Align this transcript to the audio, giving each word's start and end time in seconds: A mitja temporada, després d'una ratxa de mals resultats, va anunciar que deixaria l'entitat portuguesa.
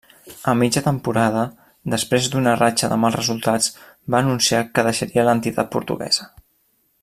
A 0.51 0.53
mitja 0.59 0.81
temporada, 0.85 1.43
després 1.95 2.29
d'una 2.35 2.55
ratxa 2.61 2.89
de 2.93 2.97
mals 3.03 3.19
resultats, 3.19 3.69
va 4.15 4.23
anunciar 4.25 4.63
que 4.79 4.87
deixaria 4.89 5.27
l'entitat 5.29 5.71
portuguesa. 5.77 6.31